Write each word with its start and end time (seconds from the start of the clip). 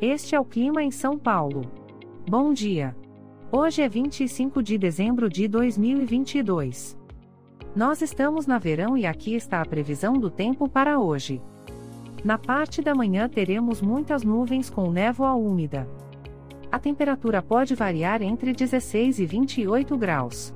Este 0.00 0.34
é 0.34 0.40
o 0.40 0.44
clima 0.44 0.82
em 0.82 0.90
São 0.90 1.16
Paulo. 1.18 1.62
Bom 2.28 2.52
dia. 2.52 2.94
Hoje 3.50 3.80
é 3.80 3.88
25 3.88 4.62
de 4.62 4.76
dezembro 4.76 5.26
de 5.26 5.48
2022. 5.48 6.98
Nós 7.74 8.02
estamos 8.02 8.46
na 8.46 8.58
verão 8.58 8.98
e 8.98 9.06
aqui 9.06 9.34
está 9.34 9.62
a 9.62 9.64
previsão 9.64 10.12
do 10.12 10.28
tempo 10.28 10.68
para 10.68 10.98
hoje. 10.98 11.40
Na 12.22 12.36
parte 12.36 12.82
da 12.82 12.94
manhã 12.94 13.26
teremos 13.26 13.80
muitas 13.80 14.22
nuvens 14.22 14.68
com 14.68 14.90
névoa 14.90 15.32
úmida. 15.32 15.88
A 16.70 16.78
temperatura 16.78 17.40
pode 17.40 17.74
variar 17.74 18.20
entre 18.20 18.52
16 18.52 19.18
e 19.18 19.24
28 19.24 19.96
graus. 19.96 20.52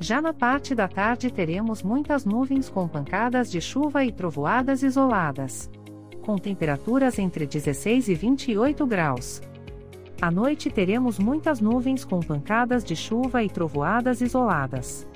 Já 0.00 0.22
na 0.22 0.32
parte 0.32 0.74
da 0.74 0.88
tarde 0.88 1.30
teremos 1.30 1.82
muitas 1.82 2.24
nuvens 2.24 2.70
com 2.70 2.88
pancadas 2.88 3.50
de 3.50 3.60
chuva 3.60 4.06
e 4.06 4.10
trovoadas 4.10 4.82
isoladas 4.82 5.70
com 6.24 6.36
temperaturas 6.38 7.18
entre 7.18 7.46
16 7.46 8.08
e 8.08 8.14
28 8.14 8.86
graus. 8.86 9.42
À 10.20 10.30
noite 10.30 10.70
teremos 10.70 11.18
muitas 11.18 11.60
nuvens 11.60 12.04
com 12.04 12.20
pancadas 12.20 12.82
de 12.82 12.96
chuva 12.96 13.42
e 13.42 13.48
trovoadas 13.50 14.20
isoladas. 14.20 15.06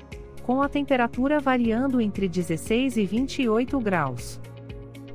Com 0.43 0.61
a 0.61 0.69
temperatura 0.69 1.39
variando 1.39 1.99
entre 1.99 2.27
16 2.27 2.97
e 2.97 3.05
28 3.05 3.79
graus. 3.79 4.39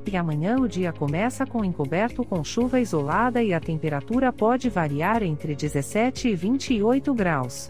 E 0.05 0.15
amanhã 0.17 0.57
o 0.57 0.67
dia 0.67 0.91
começa 0.91 1.45
com 1.45 1.63
encoberto 1.63 2.23
com 2.23 2.43
chuva 2.43 2.79
isolada 2.79 3.41
e 3.41 3.53
a 3.53 3.59
temperatura 3.59 4.31
pode 4.31 4.69
variar 4.69 5.23
entre 5.23 5.55
17 5.55 6.29
e 6.29 6.35
28 6.35 7.13
graus. 7.13 7.69